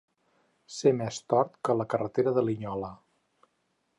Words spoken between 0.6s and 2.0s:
Ser més tort que la